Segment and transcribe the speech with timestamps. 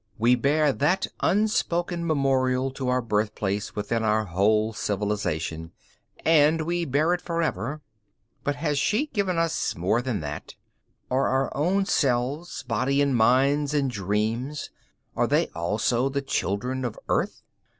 [0.17, 5.73] We bear that unspoken memorial to our birthplace within our whole civilization,
[6.25, 7.81] and will bear it forever.
[8.43, 10.55] But has she given us more than that?
[11.11, 14.71] Are our own selves, bodies and minds and dreams,
[15.15, 17.43] are they also the children of Earth?